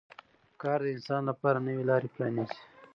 کار 0.61 0.79
د 0.83 0.87
انسان 0.95 1.21
لپاره 1.29 1.63
نوې 1.67 1.83
لارې 1.89 2.07
پرانیزي 2.15 2.59